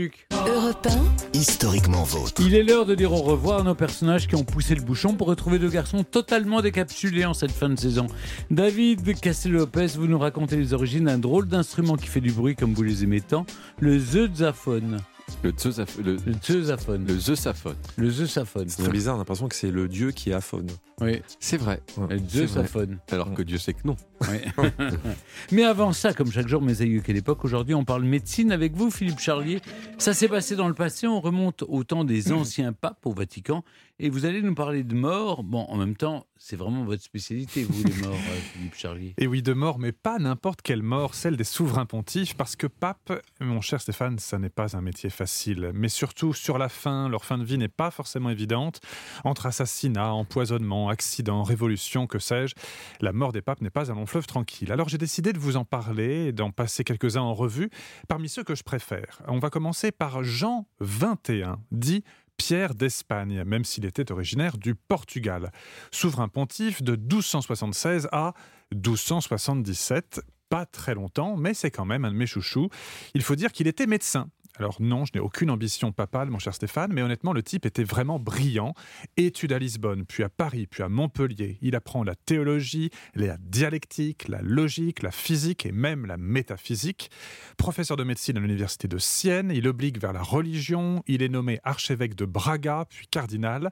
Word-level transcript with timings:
Europe 0.00 0.86
historiquement 1.34 2.04
vôtre. 2.04 2.40
Il 2.40 2.54
est 2.54 2.62
l'heure 2.62 2.86
de 2.86 2.94
dire 2.94 3.12
au 3.12 3.20
revoir 3.20 3.58
à 3.58 3.62
nos 3.64 3.74
personnages 3.74 4.28
qui 4.28 4.36
ont 4.36 4.44
poussé 4.44 4.76
le 4.76 4.80
bouchon 4.82 5.14
pour 5.14 5.26
retrouver 5.26 5.58
deux 5.58 5.70
garçons 5.70 6.04
totalement 6.04 6.62
décapsulés 6.62 7.24
en 7.24 7.34
cette 7.34 7.50
fin 7.50 7.68
de 7.68 7.76
saison. 7.76 8.06
David 8.52 9.18
Castel-Lopez, 9.18 9.96
vous 9.96 10.06
nous 10.06 10.20
racontez 10.20 10.56
les 10.56 10.72
origines 10.72 11.06
d'un 11.06 11.18
drôle 11.18 11.48
d'instrument 11.48 11.96
qui 11.96 12.06
fait 12.06 12.20
du 12.20 12.30
bruit 12.30 12.54
comme 12.54 12.74
vous 12.74 12.84
les 12.84 13.02
aimez 13.02 13.20
tant, 13.20 13.44
le 13.80 13.98
zeusaphone. 13.98 14.98
Le 15.42 15.52
zeusaphone. 15.56 16.04
Le, 16.04 16.16
Le 16.26 16.32
zeusaphone. 16.42 17.04
le 17.06 17.18
zeusaphone. 17.18 17.76
Le 17.96 18.10
zeusaphone. 18.10 18.68
C'est 18.68 18.82
très 18.82 18.90
bizarre, 18.92 19.14
on 19.14 19.18
a 19.18 19.20
l'impression 19.20 19.48
que 19.48 19.54
c'est 19.54 19.70
le 19.70 19.88
dieu 19.88 20.10
qui 20.10 20.32
aphone. 20.32 20.66
Oui, 21.00 21.22
C'est 21.38 21.56
vrai. 21.56 21.80
le 21.96 22.08
C'est 22.08 22.14
vrai. 22.16 22.18
zeusaphone. 22.28 22.98
Alors 23.12 23.32
que 23.34 23.42
Dieu 23.42 23.56
sait 23.58 23.72
que 23.72 23.86
non. 23.86 23.96
Oui. 24.22 24.38
Mais 25.52 25.62
avant 25.64 25.92
ça, 25.92 26.12
comme 26.12 26.32
chaque 26.32 26.48
jour, 26.48 26.60
mes 26.60 26.82
aïeux, 26.82 27.00
quelle 27.04 27.16
époque 27.16 27.44
Aujourd'hui, 27.44 27.74
on 27.74 27.84
parle 27.84 28.02
médecine 28.02 28.50
avec 28.50 28.74
vous, 28.74 28.90
Philippe 28.90 29.20
Charlier. 29.20 29.60
Ça 29.98 30.12
s'est 30.12 30.26
passé 30.28 30.56
dans 30.56 30.66
le 30.66 30.74
passé, 30.74 31.06
on 31.06 31.20
remonte 31.20 31.62
au 31.68 31.84
temps 31.84 32.04
des 32.04 32.32
anciens 32.32 32.72
papes 32.72 33.04
au 33.06 33.12
Vatican. 33.12 33.62
Et 34.00 34.10
vous 34.10 34.24
allez 34.26 34.42
nous 34.42 34.54
parler 34.54 34.82
de 34.84 34.94
mort. 34.94 35.42
Bon, 35.44 35.60
en 35.68 35.76
même 35.76 35.96
temps, 35.96 36.26
c'est 36.38 36.56
vraiment 36.56 36.84
votre 36.84 37.02
spécialité, 37.02 37.64
vous, 37.64 37.82
les 37.82 37.94
morts, 38.02 38.14
euh, 38.14 38.40
Philippe 38.52 38.74
Charlier. 38.74 39.14
Et 39.18 39.26
oui, 39.26 39.42
de 39.42 39.52
mort, 39.52 39.78
mais 39.78 39.92
pas 39.92 40.18
n'importe 40.18 40.62
quelle 40.62 40.82
mort, 40.82 41.14
celle 41.14 41.36
des 41.36 41.44
souverains 41.44 41.86
pontifes, 41.86 42.34
parce 42.36 42.56
que 42.56 42.66
pape, 42.66 43.12
mon 43.40 43.60
cher 43.60 43.80
Stéphane, 43.80 44.18
ça 44.18 44.38
n'est 44.38 44.48
pas 44.48 44.76
un 44.76 44.80
métier 44.80 45.10
facile. 45.10 45.72
Mais 45.74 45.88
surtout, 45.88 46.32
sur 46.34 46.58
la 46.58 46.68
fin, 46.68 47.08
leur 47.08 47.24
fin 47.24 47.38
de 47.38 47.44
vie 47.44 47.58
n'est 47.58 47.68
pas 47.68 47.90
forcément 47.90 48.30
évidente. 48.30 48.80
Entre 49.24 49.46
assassinat, 49.46 50.12
empoisonnement, 50.12 50.88
accident, 50.88 51.42
révolution, 51.42 52.06
que 52.06 52.18
sais-je, 52.18 52.54
la 53.00 53.12
mort 53.12 53.32
des 53.32 53.42
papes 53.42 53.60
n'est 53.60 53.70
pas 53.70 53.90
un 53.90 53.94
long 53.94 54.06
fleuve 54.06 54.26
tranquille. 54.26 54.72
Alors 54.72 54.88
j'ai 54.88 54.98
décidé 54.98 55.32
de 55.32 55.38
vous 55.38 55.56
en 55.56 55.64
parler 55.64 56.32
d'en 56.32 56.50
passer 56.50 56.84
quelques-uns 56.84 57.22
en 57.22 57.34
revue, 57.34 57.70
parmi 58.06 58.28
ceux 58.28 58.44
que 58.44 58.54
je 58.54 58.62
préfère. 58.62 59.20
On 59.26 59.38
va 59.38 59.50
commencer 59.50 59.92
par 59.92 60.22
Jean 60.22 60.66
21, 60.80 61.58
dit 61.72 62.04
Pierre 62.38 62.74
d'Espagne, 62.74 63.44
même 63.44 63.64
s'il 63.64 63.84
était 63.84 64.10
originaire 64.10 64.56
du 64.56 64.74
Portugal. 64.74 65.52
Souverain 65.90 66.28
pontife 66.28 66.82
de 66.82 66.96
1276 66.96 68.08
à 68.12 68.32
1277. 68.72 70.22
Pas 70.48 70.64
très 70.64 70.94
longtemps, 70.94 71.36
mais 71.36 71.52
c'est 71.52 71.70
quand 71.70 71.84
même 71.84 72.06
un 72.06 72.10
de 72.10 72.16
mes 72.16 72.26
chouchous. 72.26 72.70
Il 73.12 73.22
faut 73.22 73.34
dire 73.34 73.52
qu'il 73.52 73.66
était 73.66 73.86
médecin. 73.86 74.30
Alors 74.58 74.76
non, 74.80 75.04
je 75.04 75.12
n'ai 75.14 75.20
aucune 75.20 75.50
ambition 75.50 75.92
papale, 75.92 76.30
mon 76.30 76.40
cher 76.40 76.52
Stéphane, 76.52 76.92
mais 76.92 77.02
honnêtement, 77.02 77.32
le 77.32 77.44
type 77.44 77.64
était 77.64 77.84
vraiment 77.84 78.18
brillant. 78.18 78.74
Études 79.16 79.52
à 79.52 79.58
Lisbonne, 79.58 80.04
puis 80.04 80.24
à 80.24 80.28
Paris, 80.28 80.66
puis 80.66 80.82
à 80.82 80.88
Montpellier. 80.88 81.58
Il 81.62 81.76
apprend 81.76 82.02
la 82.02 82.16
théologie, 82.16 82.90
la 83.14 83.36
dialectique, 83.38 84.26
la 84.26 84.42
logique, 84.42 85.02
la 85.02 85.12
physique 85.12 85.64
et 85.64 85.70
même 85.70 86.06
la 86.06 86.16
métaphysique. 86.16 87.10
Professeur 87.56 87.96
de 87.96 88.02
médecine 88.02 88.36
à 88.36 88.40
l'université 88.40 88.88
de 88.88 88.98
Sienne, 88.98 89.52
il 89.54 89.68
obligue 89.68 90.00
vers 90.00 90.12
la 90.12 90.22
religion. 90.22 91.04
Il 91.06 91.22
est 91.22 91.28
nommé 91.28 91.60
archevêque 91.62 92.16
de 92.16 92.24
Braga, 92.24 92.86
puis 92.88 93.06
cardinal. 93.06 93.70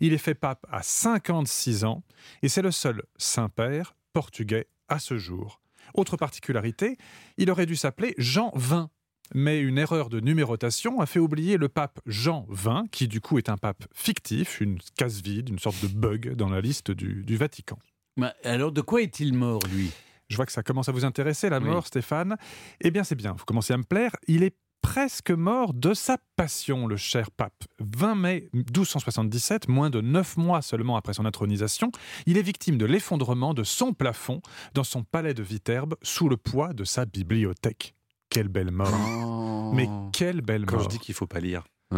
Il 0.00 0.12
est 0.12 0.18
fait 0.18 0.34
pape 0.34 0.66
à 0.70 0.82
56 0.82 1.84
ans 1.84 2.02
et 2.42 2.48
c'est 2.48 2.62
le 2.62 2.70
seul 2.70 3.02
Saint-Père 3.16 3.96
portugais 4.12 4.68
à 4.88 4.98
ce 4.98 5.16
jour. 5.16 5.60
Autre 5.94 6.16
particularité, 6.16 6.98
il 7.38 7.50
aurait 7.50 7.66
dû 7.66 7.76
s'appeler 7.76 8.14
Jean 8.18 8.52
XX. 8.54 8.88
Mais 9.34 9.60
une 9.60 9.78
erreur 9.78 10.08
de 10.08 10.20
numérotation 10.20 11.00
a 11.00 11.06
fait 11.06 11.18
oublier 11.18 11.56
le 11.56 11.68
pape 11.68 12.00
Jean 12.06 12.46
XX, 12.50 12.88
qui 12.92 13.08
du 13.08 13.20
coup 13.20 13.38
est 13.38 13.48
un 13.48 13.56
pape 13.56 13.84
fictif, 13.94 14.60
une 14.60 14.78
case 14.96 15.20
vide, 15.22 15.48
une 15.48 15.58
sorte 15.58 15.82
de 15.82 15.88
bug 15.88 16.34
dans 16.34 16.48
la 16.48 16.60
liste 16.60 16.90
du, 16.90 17.24
du 17.24 17.36
Vatican. 17.36 17.78
Mais 18.16 18.30
alors, 18.44 18.72
de 18.72 18.80
quoi 18.80 19.02
est-il 19.02 19.34
mort, 19.34 19.60
lui? 19.72 19.90
Je 20.28 20.36
vois 20.36 20.46
que 20.46 20.52
ça 20.52 20.62
commence 20.62 20.88
à 20.88 20.92
vous 20.92 21.04
intéresser, 21.04 21.48
la 21.50 21.58
Oui. 21.58 21.64
mort, 21.64 21.86
Stéphane. 21.86 22.36
Eh 22.80 22.90
bien, 22.90 23.04
c'est 23.04 23.14
bien, 23.14 23.32
vous 23.32 23.44
commencez 23.44 23.72
à 23.74 23.76
me 23.76 23.82
plaire. 23.84 24.12
Il 24.26 24.42
est 24.42 24.56
presque 24.80 25.30
mort 25.32 25.74
de 25.74 25.92
sa 25.94 26.16
passion, 26.36 26.86
le 26.86 26.96
cher 26.96 27.30
pape. 27.32 27.64
20 27.80 28.14
mai 28.14 28.48
1277, 28.52 29.68
moins 29.68 29.90
de 29.90 30.00
neuf 30.00 30.36
mois 30.36 30.62
seulement 30.62 30.96
après 30.96 31.12
son 31.12 31.26
intronisation, 31.26 31.90
il 32.26 32.38
est 32.38 32.42
victime 32.42 32.78
de 32.78 32.86
l'effondrement 32.86 33.52
de 33.54 33.64
son 33.64 33.92
plafond 33.92 34.40
dans 34.74 34.84
son 34.84 35.02
palais 35.02 35.34
de 35.34 35.42
Viterbe 35.42 35.96
sous 36.02 36.28
le 36.28 36.36
poids 36.36 36.72
de 36.72 36.84
sa 36.84 37.04
bibliothèque. 37.04 37.94
Quelle 38.36 38.48
belle 38.48 38.70
mort. 38.70 39.72
Mais 39.72 39.88
quelle 40.12 40.42
belle 40.42 40.66
Quand 40.66 40.76
mort. 40.76 40.84
je 40.84 40.90
dis 40.90 40.98
qu'il 40.98 41.14
faut 41.14 41.26
pas 41.26 41.40
lire. 41.40 41.64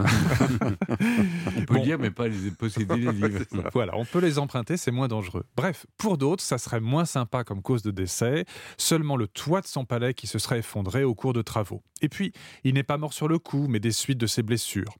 On 1.71 1.75
peut 1.75 1.79
Bon. 1.81 1.85
lire, 1.85 1.99
mais 1.99 2.11
pas 2.11 2.29
les 2.29 2.51
posséder 2.51 2.97
les 2.97 3.13
livres. 3.13 3.45
Voilà, 3.73 3.97
on 3.97 4.05
peut 4.05 4.21
les 4.21 4.39
emprunter, 4.39 4.77
c'est 4.77 4.91
moins 4.91 5.09
dangereux. 5.09 5.45
Bref, 5.57 5.87
pour 5.97 6.17
d'autres, 6.19 6.43
ça 6.43 6.57
serait 6.59 6.81
moins 6.81 7.05
sympa 7.05 7.45
comme 7.45 7.61
cause 7.63 7.83
de 7.83 7.91
décès, 7.91 8.45
seulement 8.77 9.17
le 9.17 9.27
toit 9.29 9.61
de 9.61 9.67
son 9.67 9.85
palais 9.85 10.15
qui 10.15 10.27
se 10.27 10.39
serait 10.39 10.61
effondré 10.61 11.05
au 11.05 11.15
cours 11.15 11.33
de 11.33 11.43
travaux. 11.43 11.83
Et 12.01 12.09
puis, 12.09 12.33
il 12.65 12.75
n'est 12.75 12.83
pas 12.85 12.97
mort 12.97 13.13
sur 13.13 13.29
le 13.29 13.39
coup, 13.39 13.67
mais 13.69 13.81
des 13.81 13.93
suites 13.93 14.19
de 14.19 14.27
ses 14.27 14.43
blessures. 14.43 14.97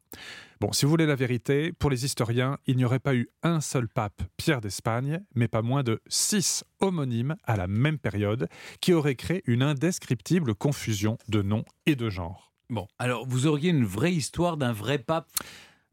Bon, 0.61 0.73
si 0.73 0.85
vous 0.85 0.91
voulez 0.91 1.07
la 1.07 1.15
vérité, 1.15 1.73
pour 1.73 1.89
les 1.89 2.05
historiens, 2.05 2.59
il 2.67 2.77
n'y 2.77 2.85
aurait 2.85 2.99
pas 2.99 3.15
eu 3.15 3.29
un 3.45 3.61
seul 3.61 3.87
pape, 3.89 4.23
Pierre 4.37 4.61
d'Espagne, 4.61 5.21
mais 5.37 5.47
pas 5.47 5.63
moins 5.63 5.85
de 5.85 6.01
six 6.09 6.65
homonymes 6.81 7.37
à 7.45 7.57
la 7.57 7.69
même 7.69 7.99
période, 7.99 8.49
qui 8.81 8.93
auraient 8.93 9.15
créé 9.15 9.43
une 9.47 9.63
indescriptible 9.63 10.55
confusion 10.57 11.17
de 11.29 11.43
noms 11.43 11.65
et 11.87 11.95
de 11.95 12.11
genres. 12.11 12.53
Bon, 12.71 12.87
alors, 12.99 13.25
vous 13.27 13.47
auriez 13.47 13.71
une 13.71 13.85
vraie 13.85 14.13
histoire 14.13 14.57
d'un 14.57 14.73
vrai 14.73 14.99
pape? 14.99 15.29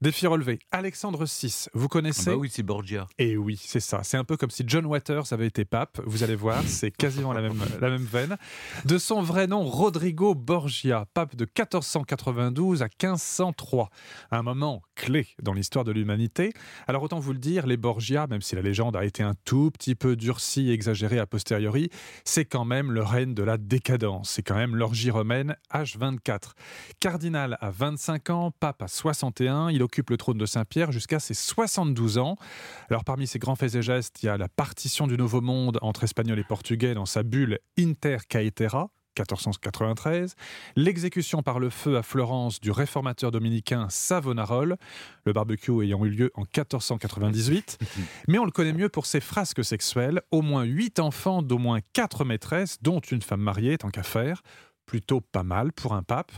Défi 0.01 0.27
relevé. 0.27 0.59
Alexandre 0.71 1.23
VI, 1.23 1.67
vous 1.73 1.85
Ah 1.85 1.89
connaissez 1.89 2.31
Bah 2.31 2.35
oui, 2.35 2.49
c'est 2.51 2.63
Borgia. 2.63 3.07
Et 3.17 3.37
oui, 3.37 3.57
c'est 3.63 3.79
ça. 3.79 4.01
C'est 4.03 4.17
un 4.17 4.25
peu 4.25 4.35
comme 4.35 4.49
si 4.49 4.65
John 4.67 4.85
Waters 4.85 5.31
avait 5.31 5.47
été 5.47 5.63
pape. 5.63 6.01
Vous 6.05 6.21
allez 6.21 6.35
voir, 6.35 6.61
c'est 6.67 6.91
quasiment 6.91 7.31
la 7.31 7.41
même, 7.41 7.57
la 7.79 7.89
même 7.89 8.03
veine. 8.03 8.35
De 8.83 8.97
son 8.97 9.21
vrai 9.21 9.47
nom, 9.47 9.63
Rodrigo 9.63 10.35
Borgia, 10.35 11.05
pape 11.13 11.37
de 11.37 11.45
1492 11.45 12.83
à 12.83 12.87
1503. 13.01 13.89
Un 14.31 14.43
moment 14.43 14.81
clé 14.95 15.27
dans 15.41 15.53
l'histoire 15.53 15.85
de 15.85 15.93
l'humanité. 15.93 16.51
Alors 16.87 17.03
autant 17.03 17.19
vous 17.19 17.31
le 17.31 17.39
dire, 17.39 17.65
les 17.65 17.77
Borgia, 17.77 18.27
même 18.27 18.41
si 18.41 18.55
la 18.55 18.61
légende 18.61 18.97
a 18.97 19.05
été 19.05 19.23
un 19.23 19.33
tout 19.45 19.71
petit 19.71 19.95
peu 19.95 20.17
durcie 20.17 20.69
et 20.69 20.73
exagérée 20.73 21.19
a 21.19 21.25
posteriori, 21.25 21.89
c'est 22.25 22.45
quand 22.45 22.65
même 22.65 22.91
le 22.91 23.01
règne 23.01 23.33
de 23.33 23.43
la 23.43 23.57
décadence. 23.57 24.31
C'est 24.31 24.43
quand 24.43 24.55
même 24.55 24.75
l'orgie 24.75 25.09
romaine 25.09 25.55
H24. 25.73 26.51
Cardinal 26.99 27.57
à 27.61 27.69
25 27.69 28.29
ans, 28.29 28.51
pape 28.51 28.81
à 28.81 28.87
61, 28.89 29.69
il 29.69 29.83
occupe 29.85 30.09
le 30.09 30.17
trône 30.17 30.37
de 30.37 30.45
Saint-Pierre 30.45 30.91
jusqu'à 30.91 31.19
ses 31.19 31.33
72 31.33 32.17
ans. 32.17 32.35
Alors 32.89 33.03
parmi 33.03 33.27
ses 33.27 33.39
grands 33.39 33.55
faits 33.55 33.75
et 33.75 33.81
gestes, 33.81 34.21
il 34.21 34.25
y 34.25 34.29
a 34.29 34.37
la 34.37 34.49
partition 34.49 35.07
du 35.07 35.17
Nouveau 35.17 35.41
Monde 35.41 35.79
entre 35.81 36.03
Espagnols 36.03 36.39
et 36.39 36.43
Portugais 36.43 36.93
dans 36.93 37.05
sa 37.05 37.23
bulle 37.23 37.59
Inter 37.79 38.17
Caetera. 38.27 38.89
1493, 39.23 40.35
l'exécution 40.75 41.41
par 41.41 41.59
le 41.59 41.69
feu 41.69 41.97
à 41.97 42.03
Florence 42.03 42.59
du 42.59 42.71
réformateur 42.71 43.31
dominicain 43.31 43.87
Savonarole, 43.89 44.75
le 45.25 45.33
barbecue 45.33 45.83
ayant 45.83 46.03
eu 46.05 46.09
lieu 46.09 46.31
en 46.35 46.41
1498, 46.41 47.77
mais 48.27 48.39
on 48.39 48.45
le 48.45 48.51
connaît 48.51 48.73
mieux 48.73 48.89
pour 48.89 49.05
ses 49.05 49.21
frasques 49.21 49.63
sexuelles, 49.63 50.21
au 50.31 50.41
moins 50.41 50.63
8 50.63 50.99
enfants 50.99 51.41
d'au 51.41 51.57
moins 51.57 51.79
4 51.93 52.25
maîtresses, 52.25 52.77
dont 52.81 52.99
une 52.99 53.21
femme 53.21 53.41
mariée, 53.41 53.77
tant 53.77 53.89
qu'à 53.89 54.03
faire, 54.03 54.41
plutôt 54.85 55.21
pas 55.21 55.43
mal 55.43 55.71
pour 55.71 55.93
un 55.93 56.03
pape. 56.03 56.31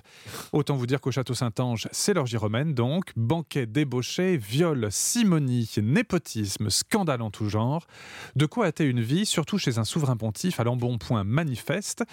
Autant 0.51 0.75
vous 0.75 0.87
dire 0.87 1.01
qu'au 1.01 1.11
château 1.11 1.33
Saint-Ange, 1.33 1.87
c'est 1.91 2.13
l'orgie 2.13 2.37
romaine 2.37 2.73
donc, 2.73 3.11
banquet 3.15 3.65
débauché, 3.65 4.37
viol, 4.37 4.87
simonie, 4.91 5.69
népotisme, 5.81 6.69
scandale 6.69 7.21
en 7.21 7.31
tout 7.31 7.49
genre. 7.49 7.85
De 8.35 8.45
quoi 8.45 8.67
hâter 8.67 8.85
une 8.85 9.01
vie, 9.01 9.25
surtout 9.25 9.57
chez 9.57 9.77
un 9.77 9.83
souverain 9.83 10.17
pontife 10.17 10.59
à 10.59 10.63
l'embonpoint 10.63 11.23
manifeste. 11.23 12.03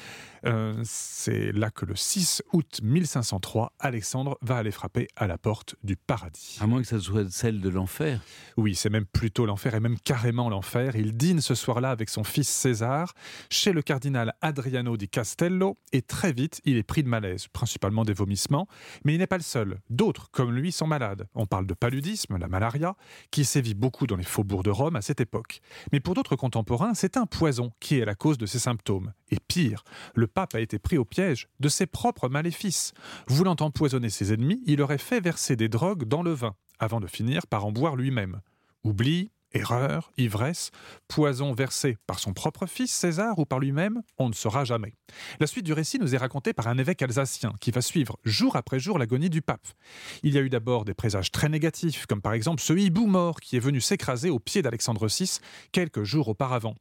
Euh, 0.46 0.80
c'est 0.84 1.52
là 1.52 1.70
que 1.70 1.84
le 1.84 1.96
6 1.96 2.42
août 2.52 2.80
1503, 2.82 3.72
Alexandre 3.78 4.38
va 4.42 4.56
aller 4.56 4.70
frapper 4.70 5.08
à 5.16 5.26
la 5.26 5.38
porte 5.38 5.76
du 5.82 5.96
paradis. 5.96 6.58
À 6.60 6.66
moins 6.66 6.82
que 6.82 6.88
ça 6.88 7.00
soit 7.00 7.30
celle 7.30 7.60
de 7.60 7.68
l'enfer. 7.68 8.20
Oui, 8.56 8.74
c'est 8.74 8.90
même 8.90 9.06
plutôt 9.06 9.46
l'enfer 9.46 9.74
et 9.74 9.80
même 9.80 9.98
carrément 9.98 10.48
l'enfer. 10.48 10.96
Il 10.96 11.16
dîne 11.16 11.40
ce 11.40 11.54
soir-là 11.54 11.90
avec 11.90 12.10
son 12.10 12.24
fils 12.24 12.48
César 12.48 13.14
chez 13.50 13.72
le 13.72 13.82
cardinal 13.82 14.34
Adriano 14.40 14.96
di 14.96 15.08
Castello 15.08 15.78
et 15.92 16.02
très 16.24 16.32
vite, 16.32 16.62
il 16.64 16.78
est 16.78 16.82
pris 16.82 17.02
de 17.02 17.08
malaise, 17.08 17.48
principalement 17.48 18.02
des 18.02 18.14
vomissements, 18.14 18.66
mais 19.04 19.12
il 19.12 19.18
n'est 19.18 19.26
pas 19.26 19.36
le 19.36 19.42
seul. 19.42 19.82
D'autres, 19.90 20.30
comme 20.30 20.52
lui, 20.52 20.72
sont 20.72 20.86
malades. 20.86 21.28
On 21.34 21.44
parle 21.44 21.66
de 21.66 21.74
paludisme, 21.74 22.38
la 22.38 22.48
malaria, 22.48 22.96
qui 23.30 23.44
sévit 23.44 23.74
beaucoup 23.74 24.06
dans 24.06 24.16
les 24.16 24.24
faubourgs 24.24 24.62
de 24.62 24.70
Rome 24.70 24.96
à 24.96 25.02
cette 25.02 25.20
époque. 25.20 25.60
Mais 25.92 26.00
pour 26.00 26.14
d'autres 26.14 26.34
contemporains, 26.34 26.94
c'est 26.94 27.18
un 27.18 27.26
poison 27.26 27.72
qui 27.78 27.98
est 27.98 28.06
la 28.06 28.14
cause 28.14 28.38
de 28.38 28.46
ces 28.46 28.58
symptômes. 28.58 29.12
Et 29.30 29.36
pire, 29.36 29.84
le 30.14 30.26
pape 30.26 30.54
a 30.54 30.60
été 30.60 30.78
pris 30.78 30.96
au 30.96 31.04
piège 31.04 31.46
de 31.60 31.68
ses 31.68 31.84
propres 31.84 32.30
maléfices. 32.30 32.94
Voulant 33.26 33.56
empoisonner 33.60 34.08
ses 34.08 34.32
ennemis, 34.32 34.62
il 34.64 34.80
aurait 34.80 34.96
fait 34.96 35.20
verser 35.20 35.56
des 35.56 35.68
drogues 35.68 36.04
dans 36.04 36.22
le 36.22 36.32
vin, 36.32 36.54
avant 36.78 37.00
de 37.00 37.06
finir 37.06 37.46
par 37.46 37.66
en 37.66 37.70
boire 37.70 37.96
lui-même. 37.96 38.40
Oubli, 38.82 39.30
erreur, 39.54 40.12
ivresse, 40.16 40.70
poison 41.08 41.52
versé 41.52 41.96
par 42.06 42.18
son 42.18 42.32
propre 42.32 42.66
fils 42.66 42.92
César 42.92 43.38
ou 43.38 43.46
par 43.46 43.58
lui-même, 43.58 44.02
on 44.18 44.28
ne 44.28 44.34
saura 44.34 44.64
jamais. 44.64 44.94
La 45.40 45.46
suite 45.46 45.64
du 45.64 45.72
récit 45.72 45.98
nous 45.98 46.14
est 46.14 46.18
racontée 46.18 46.52
par 46.52 46.68
un 46.68 46.78
évêque 46.78 47.02
alsacien 47.02 47.54
qui 47.60 47.70
va 47.70 47.80
suivre 47.80 48.18
jour 48.24 48.56
après 48.56 48.78
jour 48.78 48.98
l'agonie 48.98 49.30
du 49.30 49.42
pape. 49.42 49.66
Il 50.22 50.34
y 50.34 50.38
a 50.38 50.40
eu 50.40 50.50
d'abord 50.50 50.84
des 50.84 50.94
présages 50.94 51.30
très 51.30 51.48
négatifs, 51.48 52.06
comme 52.06 52.20
par 52.20 52.32
exemple 52.32 52.60
ce 52.60 52.72
hibou 52.72 53.06
mort 53.06 53.40
qui 53.40 53.56
est 53.56 53.60
venu 53.60 53.80
s'écraser 53.80 54.30
au 54.30 54.38
pied 54.38 54.62
d'Alexandre 54.62 55.06
VI 55.06 55.38
quelques 55.72 56.02
jours 56.02 56.28
auparavant. 56.28 56.74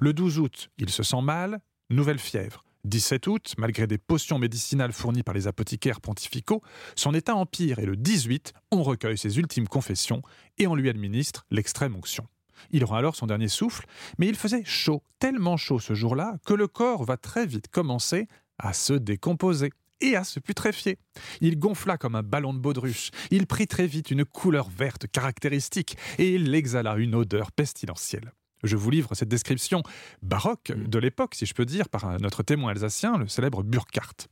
Le 0.00 0.12
12 0.12 0.38
août, 0.38 0.70
il 0.78 0.90
se 0.90 1.02
sent 1.02 1.22
mal, 1.22 1.60
nouvelle 1.90 2.18
fièvre. 2.18 2.64
17 2.84 3.26
août, 3.26 3.54
malgré 3.58 3.86
des 3.86 3.98
potions 3.98 4.38
médicinales 4.38 4.92
fournies 4.92 5.22
par 5.22 5.34
les 5.34 5.46
apothicaires 5.46 6.00
pontificaux, 6.00 6.62
son 6.96 7.14
état 7.14 7.34
empire 7.34 7.78
et 7.78 7.86
le 7.86 7.96
18, 7.96 8.52
on 8.70 8.82
recueille 8.82 9.18
ses 9.18 9.38
ultimes 9.38 9.68
confessions 9.68 10.22
et 10.58 10.66
on 10.66 10.74
lui 10.74 10.88
administre 10.88 11.46
l'extrême 11.50 11.96
onction. 11.96 12.26
Il 12.70 12.84
aura 12.84 12.98
alors 12.98 13.16
son 13.16 13.26
dernier 13.26 13.48
souffle, 13.48 13.86
mais 14.18 14.26
il 14.26 14.34
faisait 14.34 14.64
chaud, 14.64 15.02
tellement 15.18 15.56
chaud 15.56 15.78
ce 15.78 15.94
jour-là, 15.94 16.38
que 16.46 16.54
le 16.54 16.66
corps 16.66 17.04
va 17.04 17.16
très 17.16 17.46
vite 17.46 17.68
commencer 17.68 18.26
à 18.58 18.72
se 18.72 18.92
décomposer 18.92 19.70
et 20.00 20.16
à 20.16 20.24
se 20.24 20.40
putréfier. 20.40 20.98
Il 21.40 21.58
gonfla 21.58 21.98
comme 21.98 22.14
un 22.14 22.22
ballon 22.22 22.54
de 22.54 22.58
baudruche, 22.58 23.10
il 23.30 23.46
prit 23.46 23.66
très 23.66 23.86
vite 23.86 24.10
une 24.10 24.24
couleur 24.24 24.68
verte 24.70 25.06
caractéristique, 25.08 25.96
et 26.18 26.34
il 26.34 26.54
exhala 26.54 26.96
une 26.96 27.14
odeur 27.14 27.52
pestilentielle. 27.52 28.32
Je 28.64 28.76
vous 28.76 28.90
livre 28.90 29.14
cette 29.14 29.28
description 29.28 29.82
baroque 30.22 30.72
de 30.72 30.98
l'époque, 30.98 31.34
si 31.34 31.46
je 31.46 31.54
peux 31.54 31.64
dire, 31.64 31.88
par 31.88 32.18
notre 32.20 32.42
témoin 32.42 32.72
alsacien, 32.72 33.16
le 33.16 33.28
célèbre 33.28 33.62
Burckhardt. 33.62 34.28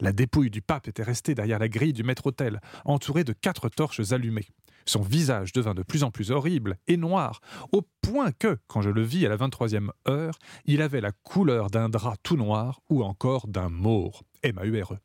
La 0.00 0.12
dépouille 0.12 0.50
du 0.50 0.60
pape 0.62 0.88
était 0.88 1.02
restée 1.02 1.34
derrière 1.34 1.58
la 1.58 1.68
grille 1.68 1.92
du 1.92 2.02
maître-autel, 2.02 2.60
entourée 2.84 3.24
de 3.24 3.32
quatre 3.32 3.68
torches 3.68 4.12
allumées. 4.12 4.48
Son 4.86 5.02
visage 5.02 5.52
devint 5.52 5.74
de 5.74 5.82
plus 5.82 6.02
en 6.04 6.10
plus 6.10 6.30
horrible 6.30 6.76
et 6.88 6.96
noir, 6.96 7.40
au 7.72 7.82
point 8.00 8.32
que, 8.32 8.58
quand 8.66 8.82
je 8.82 8.90
le 8.90 9.02
vis 9.02 9.26
à 9.26 9.28
la 9.28 9.36
23e 9.36 9.90
heure, 10.08 10.38
il 10.64 10.82
avait 10.82 11.00
la 11.00 11.12
couleur 11.12 11.70
d'un 11.70 11.88
drap 11.88 12.16
tout 12.22 12.36
noir 12.36 12.80
ou 12.88 13.02
encore 13.02 13.46
d'un 13.46 13.68
maure. 13.68 14.22
M-A-U-R-E. 14.42 14.96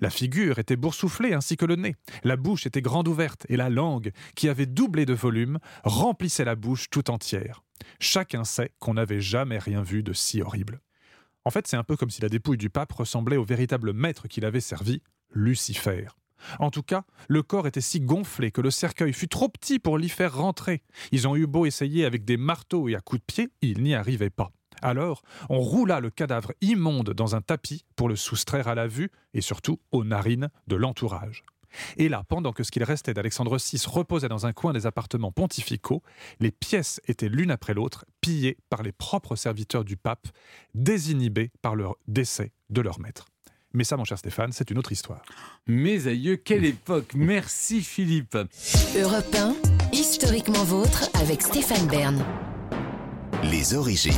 La 0.00 0.10
figure 0.10 0.58
était 0.58 0.76
boursouflée 0.76 1.34
ainsi 1.34 1.56
que 1.56 1.66
le 1.66 1.76
nez. 1.76 1.94
La 2.24 2.36
bouche 2.36 2.66
était 2.66 2.82
grande 2.82 3.06
ouverte 3.06 3.44
et 3.48 3.56
la 3.56 3.68
langue, 3.68 4.12
qui 4.34 4.48
avait 4.48 4.66
doublé 4.66 5.04
de 5.06 5.14
volume, 5.14 5.58
remplissait 5.84 6.44
la 6.44 6.56
bouche 6.56 6.88
tout 6.90 7.10
entière. 7.10 7.62
Chacun 8.00 8.44
sait 8.44 8.72
qu'on 8.78 8.94
n'avait 8.94 9.20
jamais 9.20 9.58
rien 9.58 9.82
vu 9.82 10.02
de 10.02 10.12
si 10.12 10.42
horrible. 10.42 10.80
En 11.44 11.50
fait, 11.50 11.66
c'est 11.66 11.76
un 11.76 11.84
peu 11.84 11.96
comme 11.96 12.10
si 12.10 12.20
la 12.20 12.28
dépouille 12.28 12.58
du 12.58 12.70
pape 12.70 12.92
ressemblait 12.92 13.36
au 13.36 13.44
véritable 13.44 13.92
maître 13.92 14.28
qu'il 14.28 14.44
avait 14.44 14.60
servi, 14.60 15.02
Lucifer. 15.32 16.08
En 16.58 16.70
tout 16.70 16.82
cas, 16.82 17.04
le 17.28 17.42
corps 17.42 17.66
était 17.66 17.80
si 17.80 18.00
gonflé 18.00 18.50
que 18.50 18.60
le 18.60 18.70
cercueil 18.70 19.12
fut 19.12 19.28
trop 19.28 19.48
petit 19.48 19.78
pour 19.78 19.98
l'y 19.98 20.08
faire 20.08 20.36
rentrer. 20.36 20.82
Ils 21.10 21.26
ont 21.26 21.36
eu 21.36 21.46
beau 21.46 21.66
essayer 21.66 22.04
avec 22.04 22.24
des 22.24 22.36
marteaux 22.36 22.88
et 22.88 22.94
à 22.94 23.00
coups 23.00 23.20
de 23.20 23.26
pied, 23.26 23.48
ils 23.62 23.82
n'y 23.82 23.94
arrivaient 23.94 24.30
pas. 24.30 24.52
Alors, 24.80 25.22
on 25.48 25.58
roula 25.58 26.00
le 26.00 26.10
cadavre 26.10 26.52
immonde 26.60 27.12
dans 27.12 27.34
un 27.34 27.40
tapis 27.40 27.84
pour 27.96 28.08
le 28.08 28.16
soustraire 28.16 28.68
à 28.68 28.74
la 28.74 28.86
vue 28.86 29.10
et 29.34 29.40
surtout 29.40 29.80
aux 29.90 30.04
narines 30.04 30.50
de 30.68 30.76
l'entourage. 30.76 31.44
Et 31.96 32.08
là, 32.08 32.24
pendant 32.28 32.52
que 32.52 32.62
ce 32.62 32.70
qu'il 32.70 32.84
restait 32.84 33.14
d'Alexandre 33.14 33.58
VI 33.58 33.82
reposait 33.86 34.28
dans 34.28 34.46
un 34.46 34.52
coin 34.52 34.72
des 34.72 34.86
appartements 34.86 35.32
pontificaux, 35.32 36.02
les 36.40 36.50
pièces 36.50 37.00
étaient 37.06 37.28
l'une 37.28 37.50
après 37.50 37.74
l'autre 37.74 38.04
pillées 38.20 38.58
par 38.70 38.82
les 38.82 38.92
propres 38.92 39.36
serviteurs 39.36 39.84
du 39.84 39.96
pape, 39.96 40.28
désinhibés 40.74 41.50
par 41.62 41.74
leur 41.74 41.96
décès 42.06 42.52
de 42.70 42.80
leur 42.80 43.00
maître. 43.00 43.26
Mais 43.74 43.84
ça, 43.84 43.96
mon 43.96 44.04
cher 44.04 44.18
Stéphane, 44.18 44.52
c'est 44.52 44.70
une 44.70 44.78
autre 44.78 44.92
histoire. 44.92 45.22
Mes 45.66 46.06
aïeux, 46.06 46.36
quelle 46.36 46.64
époque 46.64 47.12
Merci 47.14 47.82
Philippe. 47.82 48.38
Europe 48.96 49.34
1, 49.34 49.54
historiquement 49.92 50.64
vôtre 50.64 51.10
avec 51.14 51.42
Stéphane 51.42 51.86
Bern. 51.86 52.24
Les 53.44 53.74
origines. 53.74 54.14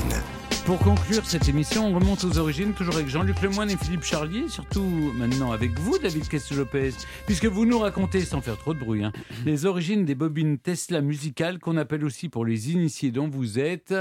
Pour 0.65 0.79
conclure 0.79 1.27
cette 1.27 1.49
émission, 1.49 1.87
on 1.87 1.95
remonte 1.95 2.25
aux 2.25 2.39
origines, 2.39 2.73
toujours 2.73 2.95
avec 2.95 3.09
Jean-Luc 3.09 3.43
Lemoyne 3.43 3.71
et 3.71 3.77
Philippe 3.77 4.03
Charlier, 4.03 4.49
surtout 4.49 4.83
maintenant 5.15 5.53
avec 5.53 5.79
vous, 5.79 5.99
David 5.99 6.27
Castel-Lopez, 6.27 6.93
puisque 7.27 7.45
vous 7.45 7.67
nous 7.67 7.79
racontez, 7.79 8.23
sans 8.23 8.41
faire 8.41 8.57
trop 8.57 8.73
de 8.73 8.79
bruit, 8.79 9.05
hein, 9.05 9.13
les 9.45 9.67
origines 9.67 10.07
des 10.07 10.15
bobines 10.15 10.59
Tesla 10.59 11.03
musicales, 11.03 11.59
qu'on 11.59 11.77
appelle 11.77 12.05
aussi 12.05 12.31
pour 12.31 12.47
les 12.47 12.73
initiés 12.73 13.11
dont 13.11 13.29
vous 13.29 13.59
êtes 13.59 13.95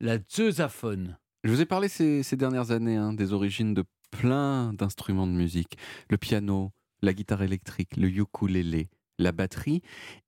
la 0.00 0.18
zeusaphone. 0.28 1.18
Je 1.44 1.50
vous 1.50 1.60
ai 1.60 1.66
parlé 1.66 1.88
ces, 1.88 2.24
ces 2.24 2.36
dernières 2.36 2.72
années 2.72 2.96
hein, 2.96 3.12
des 3.12 3.32
origines 3.32 3.74
de 3.74 3.84
plein 4.10 4.72
d'instruments 4.72 5.28
de 5.28 5.32
musique. 5.32 5.78
Le 6.10 6.18
piano, 6.18 6.72
la 7.00 7.12
guitare 7.12 7.42
électrique, 7.42 7.96
le 7.96 8.08
ukulélé, 8.08 8.88
la 9.18 9.30
batterie. 9.30 9.82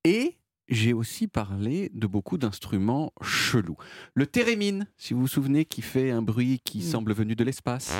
Et 0.04 0.36
j'ai 0.68 0.92
aussi 0.92 1.28
parlé 1.28 1.90
de 1.94 2.06
beaucoup 2.06 2.38
d'instruments 2.38 3.12
chelous. 3.22 3.76
Le 4.14 4.26
thérémine, 4.26 4.86
si 4.96 5.14
vous 5.14 5.20
vous 5.20 5.28
souvenez, 5.28 5.64
qui 5.64 5.82
fait 5.82 6.10
un 6.10 6.22
bruit 6.22 6.60
qui 6.64 6.82
semble 6.82 7.12
venu 7.12 7.36
de 7.36 7.44
l'espace. 7.44 7.92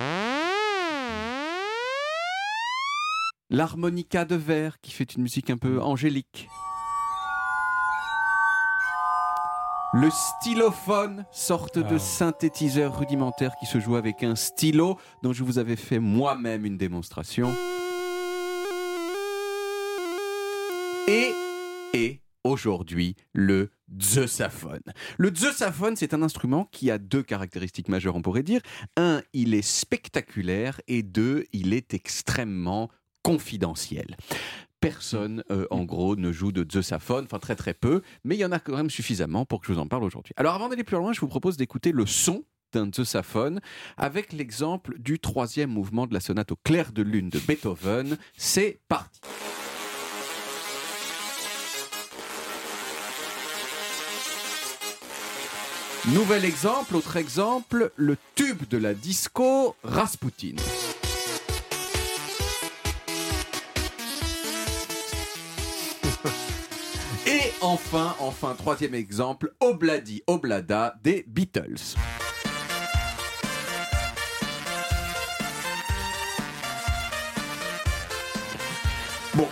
L'harmonica 3.50 4.24
de 4.24 4.34
verre, 4.34 4.80
qui 4.80 4.90
fait 4.90 5.14
une 5.14 5.22
musique 5.22 5.50
un 5.50 5.56
peu 5.56 5.80
angélique. 5.80 6.48
Le 9.92 10.10
stylophone, 10.10 11.24
sorte 11.30 11.78
de 11.78 11.94
Ah. 11.94 11.98
synthétiseur 11.98 12.98
rudimentaire 12.98 13.54
qui 13.60 13.66
se 13.66 13.78
joue 13.78 13.94
avec 13.96 14.24
un 14.24 14.34
stylo, 14.34 14.98
dont 15.22 15.32
je 15.32 15.44
vous 15.44 15.58
avais 15.58 15.76
fait 15.76 16.00
moi-même 16.00 16.66
une 16.66 16.76
démonstration. 16.76 17.54
Et, 21.08 21.32
et 21.94 22.20
aujourd'hui, 22.48 23.16
le 23.32 23.70
zeusaphone. 24.00 24.82
Le 25.18 25.32
zeusaphone, 25.34 25.96
c'est 25.96 26.14
un 26.14 26.22
instrument 26.22 26.68
qui 26.72 26.90
a 26.90 26.98
deux 26.98 27.22
caractéristiques 27.22 27.88
majeures, 27.88 28.16
on 28.16 28.22
pourrait 28.22 28.42
dire. 28.42 28.60
Un, 28.96 29.22
il 29.32 29.54
est 29.54 29.62
spectaculaire 29.62 30.80
et 30.88 31.02
deux, 31.02 31.44
il 31.52 31.72
est 31.72 31.94
extrêmement 31.94 32.90
confidentiel. 33.22 34.16
Personne, 34.80 35.42
euh, 35.50 35.66
en 35.70 35.84
gros, 35.84 36.16
ne 36.16 36.30
joue 36.32 36.52
de 36.52 36.66
zeusaphone, 36.70 37.24
enfin 37.24 37.38
très 37.38 37.56
très 37.56 37.74
peu, 37.74 38.02
mais 38.24 38.36
il 38.36 38.38
y 38.38 38.44
en 38.44 38.52
a 38.52 38.58
quand 38.58 38.76
même 38.76 38.90
suffisamment 38.90 39.44
pour 39.44 39.60
que 39.60 39.66
je 39.66 39.72
vous 39.72 39.80
en 39.80 39.88
parle 39.88 40.04
aujourd'hui. 40.04 40.34
Alors 40.36 40.54
avant 40.54 40.68
d'aller 40.68 40.84
plus 40.84 40.96
loin, 40.96 41.12
je 41.12 41.20
vous 41.20 41.28
propose 41.28 41.56
d'écouter 41.56 41.92
le 41.92 42.06
son 42.06 42.44
d'un 42.72 42.90
zeusaphone 42.94 43.60
avec 43.96 44.32
l'exemple 44.32 44.98
du 44.98 45.18
troisième 45.18 45.70
mouvement 45.70 46.06
de 46.06 46.14
la 46.14 46.20
sonate 46.20 46.52
au 46.52 46.56
clair 46.56 46.92
de 46.92 47.02
lune 47.02 47.30
de 47.30 47.38
Beethoven. 47.38 48.18
C'est 48.36 48.80
parti. 48.88 49.20
Nouvel 56.14 56.44
exemple, 56.44 56.94
autre 56.94 57.16
exemple, 57.16 57.90
le 57.96 58.16
tube 58.36 58.68
de 58.68 58.78
la 58.78 58.94
disco 58.94 59.74
Rasputin. 59.82 60.54
Et 67.26 67.52
enfin, 67.60 68.14
enfin, 68.20 68.54
troisième 68.56 68.94
exemple, 68.94 69.52
Obladi 69.58 70.22
Oblada 70.28 70.94
des 71.02 71.24
Beatles. 71.26 71.96
Bon, 79.34 79.48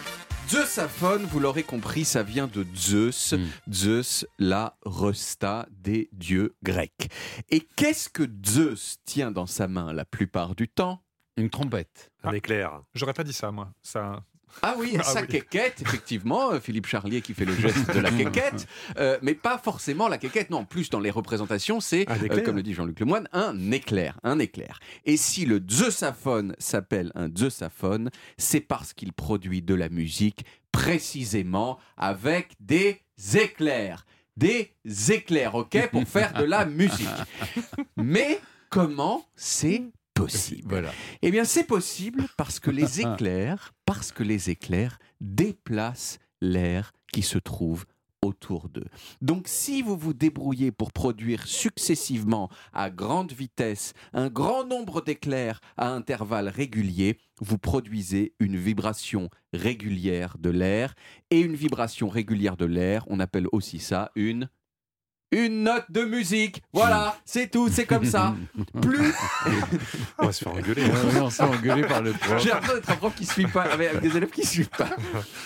Zeusaphone, 0.48 1.24
vous 1.24 1.40
l'aurez 1.40 1.62
compris, 1.62 2.04
ça 2.04 2.22
vient 2.22 2.46
de 2.46 2.66
Zeus. 2.76 3.32
Mm. 3.32 3.72
Zeus, 3.72 4.26
la 4.38 4.76
resta 4.84 5.66
des 5.70 6.08
dieux 6.12 6.54
grecs. 6.62 7.08
Et 7.50 7.60
qu'est-ce 7.60 8.08
que 8.08 8.24
Zeus 8.46 8.98
tient 9.04 9.30
dans 9.30 9.46
sa 9.46 9.68
main 9.68 9.92
la 9.92 10.04
plupart 10.04 10.54
du 10.54 10.68
temps? 10.68 11.02
Une 11.36 11.50
trompette. 11.50 12.12
Un 12.22 12.30
Ah. 12.30 12.36
éclair. 12.36 12.82
J'aurais 12.94 13.14
pas 13.14 13.24
dit 13.24 13.32
ça, 13.32 13.50
moi. 13.50 13.70
Ça... 13.82 14.22
Ah 14.62 14.74
oui, 14.78 14.96
Ah 14.98 15.02
sa 15.02 15.20
oui. 15.22 15.26
quéquette, 15.28 15.82
effectivement, 15.82 16.52
euh, 16.52 16.60
Philippe 16.60 16.86
Charlier 16.86 17.20
qui 17.20 17.34
fait 17.34 17.44
le 17.44 17.54
geste 17.54 17.92
de 17.94 18.00
la 18.00 18.10
quéquette, 18.16 18.66
euh, 18.98 19.18
mais 19.22 19.34
pas 19.34 19.58
forcément 19.58 20.08
la 20.08 20.18
quéquette, 20.18 20.50
non, 20.50 20.64
plus 20.64 20.90
dans 20.90 21.00
les 21.00 21.10
représentations, 21.10 21.80
c'est, 21.80 22.06
euh, 22.08 22.42
comme 22.42 22.56
le 22.56 22.62
dit 22.62 22.74
Jean-Luc 22.74 23.00
Lemoyne, 23.00 23.28
un 23.32 23.70
éclair, 23.72 24.18
un 24.22 24.38
éclair. 24.38 24.78
Et 25.04 25.16
si 25.16 25.44
le 25.44 25.62
zeusaphone 25.70 26.54
s'appelle 26.58 27.12
un 27.14 27.28
zeusaphone, 27.36 28.10
c'est 28.38 28.60
parce 28.60 28.92
qu'il 28.92 29.12
produit 29.12 29.62
de 29.62 29.74
la 29.74 29.88
musique 29.88 30.44
précisément 30.72 31.78
avec 31.96 32.54
des 32.60 33.00
éclairs. 33.34 34.06
Des 34.36 34.72
éclairs, 35.10 35.54
ok, 35.54 35.90
pour 35.92 36.04
faire 36.08 36.32
de 36.32 36.44
la 36.44 36.64
musique. 36.66 37.06
Mais 37.96 38.40
comment 38.70 39.24
c'est 39.36 39.82
possible 40.32 40.68
Voilà. 40.68 40.92
eh 41.22 41.30
bien, 41.30 41.44
c'est 41.44 41.64
possible 41.64 42.26
parce 42.36 42.60
que 42.60 42.70
les 42.70 43.00
éclairs, 43.00 43.72
parce 43.86 44.12
que 44.12 44.22
les 44.22 44.50
éclairs 44.50 44.98
déplacent 45.20 46.18
l'air 46.40 46.92
qui 47.12 47.22
se 47.22 47.38
trouve 47.38 47.84
autour 48.24 48.68
d'eux. 48.68 48.86
Donc, 49.20 49.48
si 49.48 49.82
vous 49.82 49.96
vous 49.96 50.14
débrouillez 50.14 50.72
pour 50.72 50.92
produire 50.92 51.46
successivement 51.46 52.48
à 52.72 52.90
grande 52.90 53.32
vitesse 53.32 53.92
un 54.12 54.28
grand 54.28 54.64
nombre 54.64 55.02
d'éclairs 55.02 55.60
à 55.76 55.90
intervalles 55.90 56.48
réguliers, 56.48 57.18
vous 57.40 57.58
produisez 57.58 58.34
une 58.40 58.56
vibration 58.56 59.28
régulière 59.52 60.36
de 60.38 60.50
l'air. 60.50 60.94
Et 61.30 61.40
une 61.40 61.54
vibration 61.54 62.08
régulière 62.08 62.56
de 62.56 62.64
l'air, 62.64 63.04
on 63.08 63.20
appelle 63.20 63.46
aussi 63.52 63.78
ça 63.78 64.10
une 64.16 64.48
une 65.32 65.64
note 65.64 65.84
de 65.90 66.04
musique. 66.04 66.62
Voilà, 66.72 67.16
c'est 67.24 67.50
tout, 67.50 67.68
c'est 67.68 67.86
comme 67.86 68.04
ça. 68.04 68.34
Plus. 68.82 69.12
On 70.18 70.26
va 70.26 70.32
se 70.32 70.44
faire 70.44 70.52
engueuler. 70.54 70.82
Ouais, 70.82 70.90
ouais, 70.90 71.20
on 71.20 71.30
s'est 71.30 71.42
engueulé 71.42 71.82
par 71.82 72.02
le 72.02 72.12
prof. 72.12 72.40
J'ai 72.42 72.50
l'impression 72.50 72.74
d'être 72.76 72.90
un 72.90 72.96
prof 72.96 73.14
qui 73.14 73.26
suit 73.26 73.46
pas, 73.46 73.62
avec, 73.62 74.00
des 74.00 74.16
élèves 74.16 74.30
qui 74.30 74.46
suivent 74.46 74.68
pas. 74.70 74.90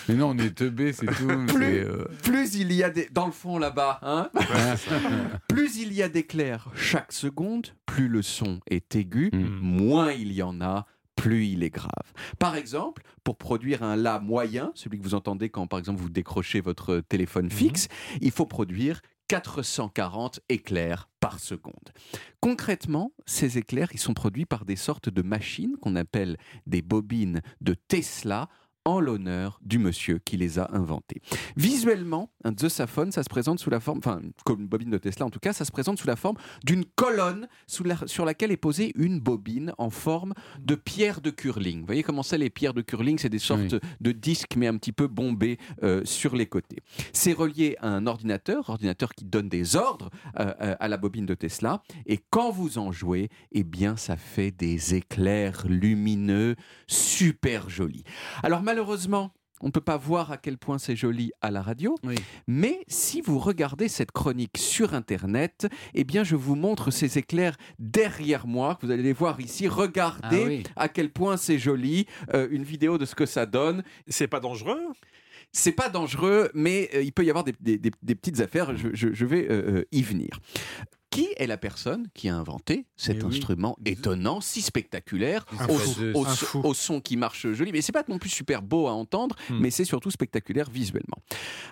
Mais 0.07 0.15
non, 0.15 0.29
on 0.29 0.37
est 0.37 0.55
teubés, 0.55 0.93
c'est 0.93 1.07
tout. 1.07 1.27
Plus, 1.47 1.79
euh, 1.85 2.05
plus 2.23 2.55
il 2.55 2.71
y 2.73 2.83
a 2.83 2.89
des. 2.89 3.07
Dans 3.11 3.25
le 3.25 3.31
fond 3.31 3.57
là-bas, 3.57 3.99
hein 4.03 4.29
Plus 5.47 5.77
il 5.77 5.93
y 5.93 6.03
a 6.03 6.09
d'éclairs 6.09 6.69
chaque 6.75 7.11
seconde, 7.11 7.67
plus 7.85 8.07
le 8.07 8.21
son 8.21 8.59
est 8.69 8.95
aigu, 8.95 9.29
Mm. 9.33 9.59
moins 9.61 10.11
il 10.11 10.31
y 10.31 10.41
en 10.41 10.61
a, 10.61 10.85
plus 11.15 11.45
il 11.47 11.63
est 11.63 11.69
grave. 11.69 11.89
Par 12.39 12.55
exemple, 12.55 13.03
pour 13.23 13.37
produire 13.37 13.83
un 13.83 13.95
La 13.95 14.19
moyen, 14.19 14.71
celui 14.75 14.97
que 14.99 15.03
vous 15.03 15.13
entendez 15.15 15.49
quand 15.49 15.67
par 15.67 15.79
exemple 15.79 15.99
vous 15.99 16.09
décrochez 16.09 16.61
votre 16.61 17.01
téléphone 17.09 17.49
fixe, 17.49 17.87
il 18.21 18.31
faut 18.31 18.45
produire 18.45 19.01
440 19.29 20.41
éclairs 20.49 21.07
par 21.19 21.39
seconde. 21.39 21.93
Concrètement, 22.41 23.13
ces 23.27 23.59
éclairs, 23.59 23.89
ils 23.93 23.99
sont 23.99 24.15
produits 24.15 24.45
par 24.45 24.65
des 24.65 24.75
sortes 24.75 25.09
de 25.09 25.21
machines 25.21 25.77
qu'on 25.81 25.95
appelle 25.95 26.37
des 26.65 26.81
bobines 26.81 27.41
de 27.61 27.75
Tesla 27.75 28.49
en 28.89 28.99
l'honneur 28.99 29.59
du 29.63 29.77
monsieur 29.77 30.17
qui 30.17 30.35
les 30.37 30.57
a 30.59 30.69
inventées. 30.73 31.21
Visuellement, 31.55 32.31
un 32.43 32.51
Zeussaphone, 32.57 33.11
ça 33.11 33.21
se 33.23 33.29
présente 33.29 33.59
sous 33.59 33.69
la 33.69 33.79
forme, 33.79 33.99
enfin, 33.99 34.19
comme 34.45 34.61
une 34.61 34.67
bobine 34.67 34.89
de 34.89 34.97
Tesla 34.97 35.25
en 35.25 35.29
tout 35.29 35.39
cas, 35.39 35.53
ça 35.53 35.63
se 35.65 35.71
présente 35.71 35.99
sous 35.99 36.07
la 36.07 36.15
forme 36.15 36.37
d'une 36.63 36.85
colonne 36.85 37.47
sous 37.67 37.83
la- 37.83 38.07
sur 38.07 38.25
laquelle 38.25 38.51
est 38.51 38.57
posée 38.57 38.91
une 38.95 39.19
bobine 39.19 39.73
en 39.77 39.89
forme 39.89 40.33
de 40.59 40.75
pierre 40.75 41.21
de 41.21 41.29
curling. 41.29 41.81
Vous 41.81 41.85
voyez 41.85 42.03
comment 42.03 42.23
c'est 42.23 42.37
les 42.37 42.49
pierres 42.49 42.73
de 42.73 42.81
curling? 42.81 43.17
C'est 43.19 43.29
des 43.29 43.37
sortes 43.39 43.73
Oui. 43.73 43.79
de 44.01 44.11
disques, 44.11 44.55
mais 44.57 44.67
un 44.67 44.77
petit 44.77 44.91
peu 44.91 45.07
bombés 45.07 45.57
euh, 45.83 46.01
sur 46.05 46.35
les 46.35 46.47
côtés. 46.47 46.77
C'est 47.13 47.33
relié 47.33 47.75
à 47.81 47.89
un 47.89 48.07
ordinateur, 48.07 48.69
ordinateur 48.69 49.13
qui 49.13 49.25
donne 49.25 49.49
des 49.49 49.75
ordres 49.75 50.09
euh, 50.39 50.75
à 50.79 50.87
la 50.87 50.97
bobine 50.97 51.25
de 51.25 51.35
Tesla. 51.35 51.83
Et 52.05 52.19
quand 52.29 52.49
vous 52.51 52.77
en 52.79 52.91
jouez, 52.91 53.29
eh 53.51 53.63
bien, 53.63 53.95
ça 53.97 54.15
fait 54.17 54.51
des 54.51 54.95
éclairs 54.95 55.65
lumineux 55.67 56.55
super 56.87 57.69
jolis. 57.69 58.03
Alors 58.43 58.61
malheureusement, 58.63 58.78
on 59.61 59.67
ne 59.67 59.71
peut 59.71 59.81
pas 59.81 59.97
voir 59.97 60.31
à 60.31 60.37
quel 60.37 60.57
point 60.57 60.77
c'est 60.77 60.95
joli 60.95 61.31
à 61.41 61.51
la 61.51 61.61
radio, 61.61 61.95
Oui. 62.03 62.15
mais 62.47 62.79
si 62.87 63.19
vous 63.19 63.39
regardez 63.39 63.89
cette 63.89 64.11
chronique 64.13 64.57
sur 64.57 64.93
Internet, 64.93 65.67
eh 65.93 66.05
bien, 66.05 66.23
je 66.23 66.37
vous 66.37 66.55
montre 66.55 66.91
ces 66.91 67.17
éclairs 67.17 67.57
derrière 67.77 68.47
moi, 68.47 68.75
que 68.75 68.85
vous 68.85 68.91
allez 68.93 69.03
les 69.03 69.11
voir 69.11 69.41
ici. 69.41 69.67
Regardez 69.67 70.41
Ah 70.43 70.47
oui. 70.47 70.63
à 70.77 70.87
quel 70.87 71.09
point 71.11 71.35
c'est 71.35 71.59
joli, 71.59 72.05
euh, 72.33 72.47
une 72.51 72.63
vidéo 72.63 72.97
de 72.97 73.03
ce 73.05 73.15
que 73.15 73.25
ça 73.25 73.45
donne. 73.45 73.83
C'est 74.07 74.27
pas 74.29 74.39
dangereux? 74.39 74.79
C'est 75.51 75.71
pas 75.73 75.89
dangereux, 75.89 76.49
mais 76.53 76.89
euh, 76.93 77.01
il 77.01 77.11
peut 77.11 77.25
y 77.25 77.29
avoir 77.29 77.43
des, 77.43 77.53
des- 77.59 77.77
des- 77.77 77.91
des 78.01 78.15
petites 78.15 78.39
affaires. 78.39 78.77
Je, 78.77 78.89
je- 78.93 79.11
je 79.13 79.25
vais 79.25 79.47
euh, 79.49 79.83
y 79.91 80.03
venir. 80.03 80.39
Qui 81.11 81.27
est 81.37 81.47
la 81.47 81.57
personne 81.57 82.07
qui 82.13 82.29
a 82.29 82.35
inventé 82.37 82.85
cet 82.95 83.23
oui. 83.23 83.29
instrument 83.37 83.75
étonnant, 83.85 84.41
si 84.41 84.61
spectaculaire, 84.61 85.45
au, 86.63 86.73
son 86.73 87.01
qui 87.01 87.17
marche 87.17 87.47
joli, 87.51 87.71
mais 87.71 87.81
c'est 87.81 87.91
pas 87.91 88.03
non 88.07 88.19
plus 88.19 88.29
super 88.29 88.61
beau 88.61 88.87
à 88.87 88.91
entendre, 88.91 89.35
Hmm. 89.49 89.59
mais 89.59 89.71
c'est 89.71 89.85
surtout 89.85 90.11
spectaculaire 90.11 90.69
visuellement. 90.69 91.17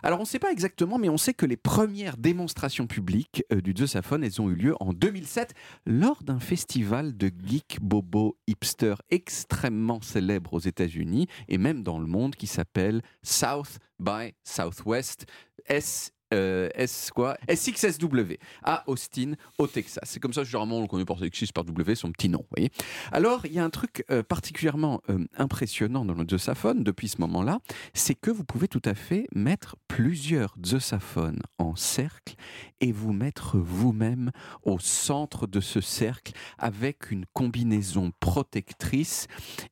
Alors 0.01 0.19
on 0.19 0.23
ne 0.23 0.27
sait 0.27 0.39
pas 0.39 0.51
exactement, 0.51 0.97
mais 0.97 1.09
on 1.09 1.17
sait 1.17 1.33
que 1.33 1.45
les 1.45 1.57
premières 1.57 2.17
démonstrations 2.17 2.87
publiques 2.87 3.43
euh, 3.51 3.61
du 3.61 3.73
Zeussaphone, 3.77 4.23
elles 4.23 4.41
ont 4.41 4.49
eu 4.49 4.55
lieu 4.55 4.75
en 4.79 4.93
2007 4.93 5.53
lors 5.85 6.23
d'un 6.23 6.39
festival 6.39 7.15
de 7.15 7.31
geek 7.45 7.79
bobo 7.81 8.37
hipster 8.47 8.95
extrêmement 9.09 10.01
célèbre 10.01 10.53
aux 10.53 10.59
États-Unis 10.59 11.27
et 11.47 11.57
même 11.57 11.83
dans 11.83 11.99
le 11.99 12.07
monde 12.07 12.35
qui 12.35 12.47
s'appelle 12.47 13.01
South 13.21 13.79
by 13.99 14.33
Southwest 14.43 15.25
S 15.67 16.11
euh, 16.33 16.69
S 16.75 17.11
quoi? 17.13 17.37
SXSW 17.49 18.35
à 18.63 18.83
Austin 18.87 19.33
au 19.57 19.67
Texas. 19.67 20.03
C'est 20.05 20.19
comme 20.19 20.33
ça 20.33 20.43
généralement 20.43 20.79
on 20.79 20.87
connaît 20.87 21.05
par 21.05 21.23
X 21.23 21.51
par 21.51 21.63
W 21.63 21.95
son 21.95 22.11
petit 22.11 22.29
nom, 22.29 22.45
voyez. 22.55 22.71
Alors 23.11 23.45
il 23.45 23.53
y 23.53 23.59
a 23.59 23.63
un 23.63 23.69
truc 23.69 24.05
euh, 24.11 24.23
particulièrement 24.23 25.01
euh, 25.09 25.25
impressionnant 25.37 26.05
dans 26.05 26.13
le 26.13 26.25
Zeussaphone 26.29 26.83
depuis 26.83 27.07
ce 27.07 27.21
moment-là, 27.21 27.59
c'est 27.93 28.15
que 28.15 28.31
vous 28.31 28.43
pouvez 28.43 28.67
tout 28.67 28.81
à 28.85 28.93
fait 28.93 29.27
mettre 29.33 29.75
plusieurs 29.87 30.55
Zeusaphones 30.65 31.41
en 31.57 31.75
cercle 31.75 32.35
et 32.81 32.91
vous 32.91 33.13
mettre 33.13 33.57
vous-même 33.57 34.31
au 34.63 34.79
centre 34.79 35.47
de 35.47 35.59
ce 35.59 35.81
cercle 35.81 36.33
avec 36.57 37.11
une 37.11 37.25
combinaison 37.33 38.11
protectrice 38.19 39.27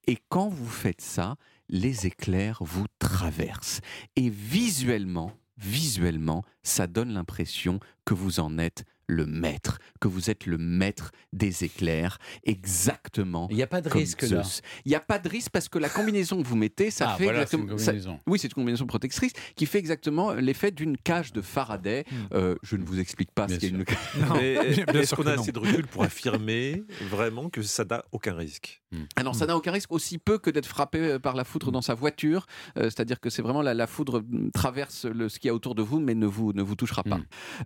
et 0.07 0.17
quand 0.29 0.49
vous 0.49 0.67
faites 0.67 1.01
ça, 1.01 1.35
les 1.69 2.05
éclairs 2.05 2.59
vous 2.61 2.85
traversent 2.99 3.81
et 4.15 4.29
visuellement 4.29 5.31
visuellement, 5.57 6.43
ça 6.63 6.87
donne 6.87 7.13
l'impression 7.13 7.79
que 8.05 8.13
vous 8.13 8.39
en 8.39 8.57
êtes 8.57 8.85
le 9.07 9.25
maître, 9.25 9.79
que 9.99 10.07
vous 10.07 10.29
êtes 10.29 10.45
le 10.45 10.57
maître 10.57 11.11
des 11.33 11.63
éclairs, 11.63 12.17
exactement 12.43 13.47
Il 13.49 13.55
n'y 13.57 13.63
a 13.63 13.67
pas 13.67 13.81
de 13.81 13.89
risque 13.89 14.23
là. 14.23 14.43
Il 14.85 14.89
n'y 14.89 14.95
a 14.95 14.99
pas 14.99 15.19
de 15.19 15.29
risque 15.29 15.51
parce 15.51 15.69
que 15.69 15.79
la 15.79 15.89
combinaison 15.89 16.41
que 16.41 16.47
vous 16.47 16.55
mettez, 16.55 16.91
ça 16.91 17.09
ah, 17.09 17.15
fait 17.17 17.25
voilà, 17.25 17.45
c'est 17.45 17.57
une 17.57 17.71
exactement. 17.71 18.15
ça- 18.15 18.21
oui, 18.27 18.39
c'est 18.39 18.47
une 18.47 18.53
combinaison 18.53 18.85
protectrice 18.85 19.33
qui 19.55 19.65
fait 19.65 19.79
exactement 19.79 20.33
l'effet 20.33 20.71
d'une 20.71 20.97
cage 20.97 21.33
de 21.33 21.41
Faraday. 21.41 22.05
Hmm. 22.09 22.15
Euh, 22.33 22.55
je 22.63 22.75
ne 22.75 22.83
vous 22.83 22.99
explique 22.99 23.31
pas 23.31 23.45
Bien 23.45 23.55
ce 23.55 23.61
qu'est 23.61 23.67
une 23.69 23.83
bien 23.83 25.01
Est-ce 25.01 25.15
qu'on 25.15 25.25
a 25.27 25.35
non. 25.35 25.41
assez 25.41 25.51
de 25.51 25.59
recul 25.59 25.87
pour 25.87 26.03
affirmer 26.03 26.83
vraiment 27.09 27.49
que 27.49 27.61
ça 27.61 27.85
n'a 27.85 28.03
aucun 28.11 28.33
risque? 28.33 28.81
Ah 29.17 29.23
non, 29.23 29.33
ça 29.33 29.45
n'a 29.45 29.57
aucun 29.57 29.71
risque, 29.71 29.91
aussi 29.91 30.17
peu 30.17 30.37
que 30.37 30.49
d'être 30.49 30.65
frappé 30.65 30.99
euh, 30.99 31.19
par 31.19 31.35
la 31.35 31.43
foudre 31.43 31.71
dans 31.71 31.81
sa 31.81 31.93
voiture. 31.93 32.45
Euh, 32.77 32.83
C'est-à-dire 32.83 33.19
que 33.19 33.29
c'est 33.29 33.41
vraiment 33.41 33.61
la, 33.61 33.73
la 33.73 33.87
foudre 33.87 34.23
traverse 34.53 35.05
le, 35.05 35.27
ce 35.27 35.39
qu'il 35.39 35.49
y 35.49 35.51
a 35.51 35.53
autour 35.53 35.75
de 35.75 35.81
vous, 35.81 35.99
mais 35.99 36.15
ne 36.15 36.25
vous, 36.25 36.53
ne 36.53 36.61
vous 36.61 36.75
touchera 36.75 37.03
pas. 37.03 37.19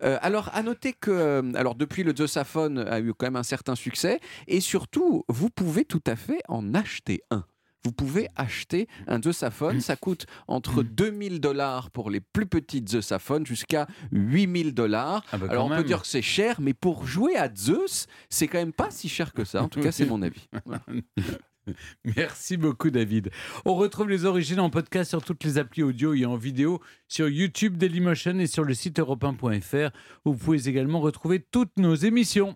Euh, 0.03 0.17
alors, 0.21 0.49
à 0.53 0.63
noter 0.63 0.93
que 0.93 1.11
euh, 1.29 1.51
alors, 1.55 1.75
depuis, 1.75 2.03
le 2.03 2.15
Zeussaphone 2.15 2.79
a 2.79 2.99
eu 2.99 3.13
quand 3.13 3.27
même 3.27 3.35
un 3.35 3.43
certain 3.43 3.75
succès. 3.75 4.19
Et 4.47 4.61
surtout, 4.61 5.23
vous 5.27 5.49
pouvez 5.49 5.85
tout 5.85 6.03
à 6.07 6.15
fait 6.15 6.41
en 6.47 6.73
acheter 6.73 7.21
un. 7.31 7.45
Vous 7.85 7.93
pouvez 7.93 8.27
acheter 8.35 8.87
un 9.07 9.21
Zeussaphone. 9.21 9.79
Ça 9.79 9.95
coûte 9.95 10.25
entre 10.47 10.83
2000 10.83 11.39
dollars 11.39 11.91
pour 11.91 12.09
les 12.09 12.19
plus 12.19 12.45
petites 12.45 12.89
Zeusaphones 12.89 13.45
jusqu'à 13.45 13.87
8000 14.11 14.73
dollars. 14.73 15.23
Ah 15.31 15.37
bah, 15.37 15.47
Alors, 15.49 15.67
on 15.67 15.69
peut 15.69 15.83
dire 15.83 16.01
que 16.01 16.07
c'est 16.07 16.21
cher, 16.21 16.59
mais 16.59 16.73
pour 16.73 17.07
jouer 17.07 17.37
à 17.37 17.49
Zeus, 17.53 18.07
c'est 18.29 18.47
quand 18.47 18.57
même 18.57 18.73
pas 18.73 18.91
si 18.91 19.07
cher 19.07 19.31
que 19.31 19.45
ça. 19.45 19.63
En 19.63 19.69
tout 19.69 19.79
cas, 19.79 19.93
c'est 19.93 20.05
mon 20.05 20.21
avis. 20.21 20.47
Merci 22.15 22.57
beaucoup 22.57 22.89
David. 22.89 23.31
On 23.65 23.75
retrouve 23.75 24.09
les 24.09 24.25
origines 24.25 24.59
en 24.59 24.69
podcast 24.69 25.09
sur 25.09 25.23
toutes 25.23 25.43
les 25.43 25.57
applis 25.57 25.83
audio 25.83 26.13
et 26.13 26.25
en 26.25 26.35
vidéo 26.35 26.81
sur 27.07 27.29
YouTube 27.29 27.77
Dailymotion 27.77 28.39
et 28.39 28.47
sur 28.47 28.63
le 28.63 28.73
site 28.73 28.99
europe1.fr 28.99 29.95
où 30.25 30.33
vous 30.33 30.37
pouvez 30.37 30.67
également 30.67 30.99
retrouver 30.99 31.39
toutes 31.51 31.77
nos 31.77 31.95
émissions. 31.95 32.55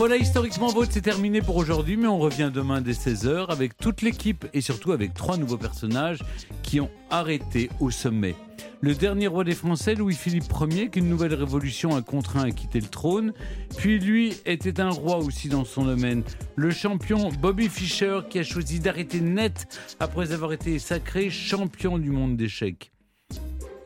Voilà, 0.00 0.16
historiquement 0.16 0.68
vôtre, 0.68 0.92
c'est 0.94 1.02
terminé 1.02 1.42
pour 1.42 1.56
aujourd'hui, 1.58 1.98
mais 1.98 2.06
on 2.06 2.18
revient 2.18 2.50
demain 2.50 2.80
dès 2.80 2.92
16h 2.92 3.48
avec 3.50 3.76
toute 3.76 4.00
l'équipe 4.00 4.46
et 4.54 4.62
surtout 4.62 4.92
avec 4.92 5.12
trois 5.12 5.36
nouveaux 5.36 5.58
personnages 5.58 6.20
qui 6.62 6.80
ont 6.80 6.88
arrêté 7.10 7.68
au 7.80 7.90
sommet. 7.90 8.34
Le 8.80 8.94
dernier 8.94 9.26
roi 9.26 9.44
des 9.44 9.54
Français, 9.54 9.94
Louis-Philippe 9.94 10.50
Ier, 10.58 10.88
qu'une 10.88 11.06
nouvelle 11.06 11.34
révolution 11.34 11.94
a 11.96 12.00
contraint 12.00 12.44
à 12.44 12.50
quitter 12.50 12.80
le 12.80 12.86
trône. 12.86 13.34
Puis 13.76 13.98
lui 13.98 14.32
était 14.46 14.80
un 14.80 14.88
roi 14.88 15.18
aussi 15.18 15.50
dans 15.50 15.66
son 15.66 15.84
domaine. 15.84 16.22
Le 16.56 16.70
champion 16.70 17.28
Bobby 17.28 17.68
Fischer 17.68 18.20
qui 18.30 18.38
a 18.38 18.42
choisi 18.42 18.80
d'arrêter 18.80 19.20
net 19.20 19.66
après 20.00 20.32
avoir 20.32 20.54
été 20.54 20.78
sacré 20.78 21.28
champion 21.28 21.98
du 21.98 22.10
monde 22.10 22.38
d'échecs. 22.38 22.90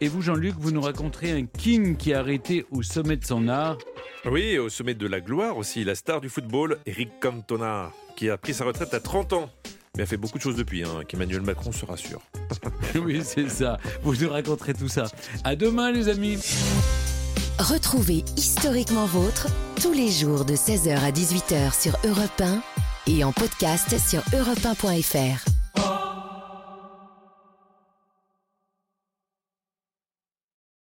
Et 0.00 0.06
vous, 0.06 0.22
Jean-Luc, 0.22 0.54
vous 0.58 0.70
nous 0.70 0.80
raconterez 0.80 1.32
un 1.32 1.46
king 1.46 1.96
qui 1.96 2.14
a 2.14 2.20
arrêté 2.20 2.66
au 2.70 2.82
sommet 2.82 3.16
de 3.16 3.24
son 3.24 3.48
art. 3.48 3.78
Oui, 4.30 4.56
au 4.58 4.70
sommet 4.70 4.94
de 4.94 5.06
la 5.06 5.20
gloire 5.20 5.58
aussi, 5.58 5.84
la 5.84 5.94
star 5.94 6.20
du 6.20 6.30
football, 6.30 6.78
Eric 6.86 7.20
Cantona, 7.20 7.92
qui 8.16 8.30
a 8.30 8.38
pris 8.38 8.54
sa 8.54 8.64
retraite 8.64 8.94
à 8.94 9.00
30 9.00 9.34
ans. 9.34 9.50
Mais 9.96 10.04
a 10.04 10.06
fait 10.06 10.16
beaucoup 10.16 10.38
de 10.38 10.42
choses 10.42 10.56
depuis, 10.56 10.82
hein, 10.82 11.02
qu'Emmanuel 11.06 11.42
Macron 11.42 11.72
se 11.72 11.84
rassure. 11.84 12.22
oui, 12.96 13.20
c'est 13.22 13.48
ça. 13.48 13.78
Vous 14.02 14.16
nous 14.16 14.30
raconterez 14.30 14.72
tout 14.74 14.88
ça. 14.88 15.06
À 15.44 15.54
demain, 15.56 15.92
les 15.92 16.08
amis. 16.08 16.38
Retrouvez 17.58 18.24
Historiquement 18.36 19.06
Vôtre 19.06 19.46
tous 19.80 19.92
les 19.92 20.10
jours 20.10 20.44
de 20.44 20.54
16h 20.54 20.98
à 20.98 21.10
18h 21.12 21.80
sur 21.80 21.96
Europe 22.04 22.40
1 22.40 22.62
et 23.06 23.22
en 23.24 23.32
podcast 23.32 23.96
sur 23.98 24.20
europe1.fr. 24.36 25.53